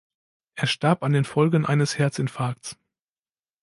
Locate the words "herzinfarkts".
1.99-2.75